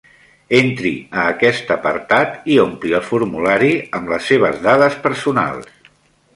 Entri 0.59 0.91
a 1.23 1.25
aquest 1.33 1.69
apartat 1.75 2.49
i 2.55 2.57
ompli 2.65 2.97
el 3.01 3.05
formulari 3.11 3.71
amb 4.01 4.13
les 4.17 4.33
seves 4.33 4.61
dades 4.67 5.01
personals. 5.09 5.75